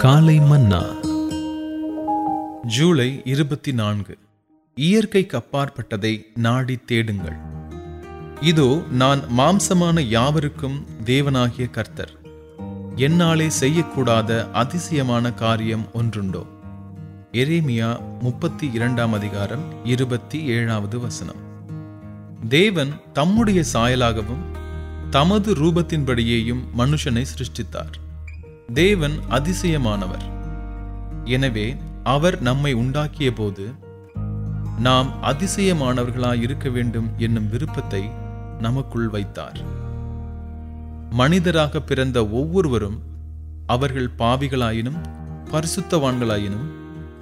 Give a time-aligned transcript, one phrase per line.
[0.00, 0.82] காலை மன்னா.
[2.62, 4.18] ஜூலை இருபத்தி நான்கு.
[4.74, 7.36] இயற்கைக்கு அப்பாற்பட்டதை நாடி தேடுங்கள்.
[8.40, 12.10] இதோ நான் மாம்சமான யாவருக்கும் தேவனாகிய கர்த்தர்.
[12.96, 16.46] என்னாலே செய்யக்கூடாத அதிசயமான காரியம் ஒன்றுண்டோ?
[17.32, 21.40] எரேமியா முப்பத்தி இரண்டாம் அதிகாரம் இருபத்தி ஏழாவது வசனம்.
[22.48, 24.44] தேவன் தம்முடைய சாயலாகவும்
[25.10, 28.08] தமது ரூபத்தின்படியேயும் மனுஷனை சிருஷ்டித்தார்.
[28.72, 30.24] தேவன் அதிசயமானவர்.
[31.24, 33.72] எனவே அவர் நம்மை உண்டாக்கிய போது
[34.78, 38.10] நாம் அதிசயமானவர்களாய் இருக்க வேண்டும் என்னும் விருப்பத்தை
[38.58, 39.60] நமக்குள் வைத்தார்.
[41.10, 43.02] மனிதராக பிறந்த ஒவ்வொருவரும்
[43.66, 45.00] அவர்கள் பாவிகளாயினும்
[45.44, 46.68] பரிசுத்தவான்களாயினும்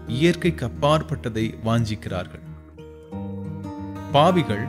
[0.07, 2.45] இயற்கைக்கு அப்பாற்பட்டதை வாஞ்சிக்கிறார்கள்.
[4.13, 4.67] பாவிகள்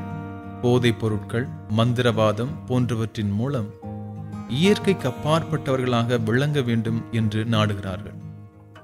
[0.62, 3.88] போதைப் பொருட்கள் மந்திரவாதம் போன்றவற்றின் மூலம்
[4.50, 8.18] இயற்கைக்கு அப்பாற்பட்டவர்களாக விளங்க வேண்டும் என்று நாடுகிறார்கள்.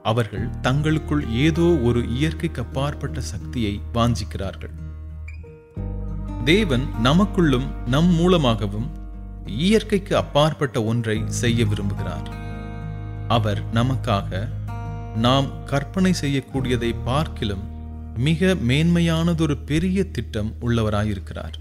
[0.04, 4.74] அவர்கள் தங்களுக்குள் ஏதோ ஒரு இயற்கைக்கு அப்பாற்பட்ட சக்தியை வாஞ்சிக்கிறார்கள்.
[6.44, 8.90] தேவன் நமக்குள்ளும் நம் மூலமாகவும்
[9.46, 12.30] இயற்கைக்கு அப்பாற்பட்ட ஒன்றை செய்ய விரும்புகிறார்.
[13.28, 14.48] அவர் நமக்காக
[15.16, 17.64] நாம் கற்பனை செய்யக்கூடியதை பார்க்கிலும்
[18.18, 21.54] மிக மேன்மையானதொரு பெரிய திட்டம் உள்ளவராயிருக்கிறார்.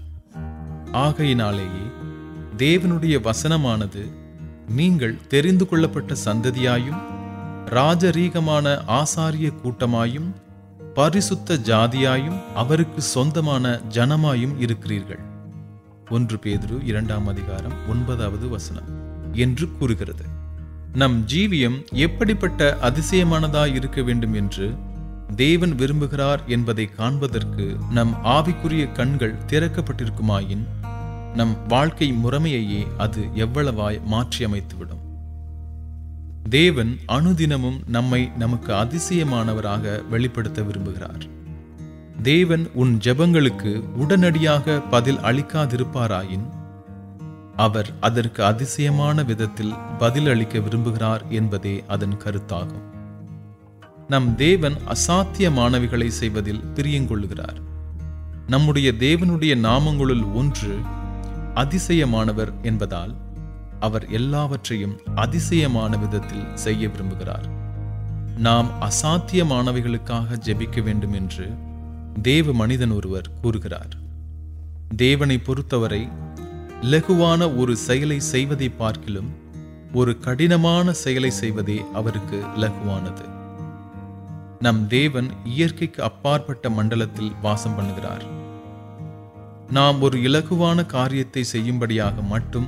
[0.91, 1.83] ஆகையினாலேயே
[2.57, 4.03] தேவனுடைய வசனமானது
[4.67, 7.01] நீங்கள் தெரிந்து கொள்ளப்பட்ட சந்ததியாயும்
[7.65, 10.29] ராஜரீகமான ஆசாரிய கூட்டமாயும்
[10.93, 15.19] பரிசுத்த ஜாதியாயும் அவருக்கு சொந்தமான ஜனமாயும் இருக்கிறீர்கள்.
[16.09, 18.89] ஒன்று பேதுரு இரண்டாம் அதிகாரம் ஒன்பதாவது வசனம்
[19.33, 20.25] என்று கூறுகிறது.
[20.93, 24.73] நம் ஜீவியம் எப்படிப்பட்ட அதிசயமானதாய் இருக்க வேண்டும் என்று
[25.35, 30.65] தேவன் விரும்புகிறார் என்பதை காண்பதற்கு நம் ஆவிக்குரிய கண்கள் திறக்கப்பட்டிருக்குமாயின்
[31.35, 35.03] நம் வாழ்க்கை முறைமையையே அது எவ்வளவாய் மாற்றியமைத்துவிடும்.
[36.49, 41.21] தேவன் அனுதினமும் நம்மை நமக்கு அதிசயமானவராக வெளிப்படுத்த விரும்புகிறார்.
[42.21, 46.49] தேவன் உன் ஜெபங்களுக்கு உடனடியாக பதில் அளிக்காதிருப்பாராயின்
[47.55, 52.93] அவர் அதற்கு அதிசயமான விதத்தில் பதில் அளிக்க விரும்புகிறார் என்பதே அதன் கருத்தாகும்.
[54.07, 57.61] நம் தேவன் அசாத்தியமானவைகளை செய்வதில் பிரியங்கொள்ளுகிறார்.
[58.47, 60.75] நம்முடைய தேவனுடைய நாமங்களுள் ஒன்று
[61.55, 63.13] அதிசயமானவர் என்பதால்
[63.79, 67.47] அவர் எல்லாவற்றையும் அதிசயமான விதத்தில் செய்ய விரும்புகிறார்.
[68.37, 71.47] நாம் அசாத்தியமானவைகளுக்காக ஜெபிக்க வேண்டும் என்று
[72.21, 73.93] தேவ மனிதன் ஒருவர் கூறுகிறார்.
[74.95, 76.09] தேவனை பொறுத்தவரை
[76.81, 79.29] லகுவான ஒரு செயலை செய்வதை பார்க்கிலும்
[79.93, 83.25] ஒரு கடினமான செயலை செய்வதே அவருக்கு லகுவானது
[84.59, 88.25] நம் தேவன் இயற்கைக்கு அப்பாற்பட்ட மண்டலத்தில் வாசம் பண்ணுகிறார்.
[89.69, 92.67] நாம் ஒரு இலகுவான காரியத்தை செய்யும்படியாக மட்டும்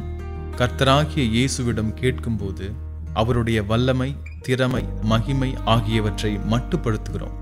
[0.56, 2.72] கர்த்தராகிய இயேசுவிடம் கேட்கும்போது
[3.14, 7.36] அவருடைய வல்லமை திறமை மகிமை ஆகியவற்றை மட்டுப்படுத்துகிறோம்.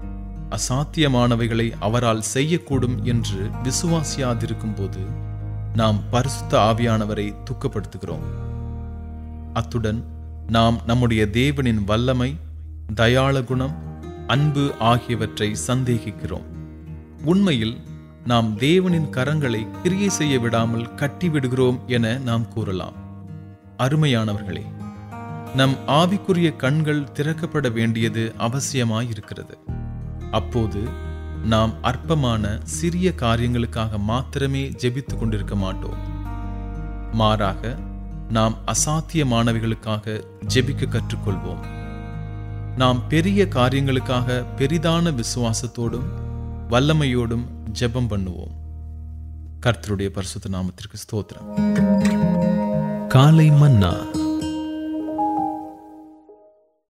[0.49, 4.99] அசாத்தியமானவைகளை அவரால் செய்யக்கூடும் என்று விசுவாசியாதிருக்கும் போது
[5.73, 8.25] நாம் பரிசுத்த ஆவியானவரை துக்கப்படுத்துகிறோம்.
[9.53, 10.03] அத்துடன்
[10.47, 12.35] நாம் நம்முடைய தேவனின் வல்லமை
[12.95, 13.75] தயாள குணம்
[14.27, 16.45] அன்பு ஆகியவற்றை சந்தேகிக்கிறோம்.
[17.25, 17.77] உண்மையில்
[18.25, 22.93] நாம் தேவனின் கரங்களை கிரியை செய்ய விடாமல் கட்டிவிடுகிறோம் என நாம் கூறலாம்.
[23.77, 24.63] அருமையானவர்களே
[25.55, 29.53] நம் ஆவிக்குரிய கண்கள் திறக்கப்பட வேண்டியது அவசியமாயிருக்கிறது.
[30.31, 30.83] அப்போது
[31.43, 35.97] நாம் அற்பமான சிறிய காரியங்களுக்காக மாத்திரமே ஜெபித்துக் கொண்டிருக்க மாட்டோம்.
[37.11, 37.77] மாறாக
[38.29, 41.65] நாம் அசாத்தியமானவைகளுக்காக ஜெபிக்க கற்றுக்கொள்வோம்.
[42.77, 46.23] நாம் பெரிய காரியங்களுக்காக பெரிதான விசுவாசத்தோடும்
[46.69, 47.45] வல்லமையோடும்
[47.79, 48.53] ஜெபம் பண்ணுவோம்.
[49.65, 53.07] கர்த்தருடைய பரிசுத்த நாமத்திற்கு ஸ்தோத்திரம்.
[53.07, 53.93] காலை மன்னா.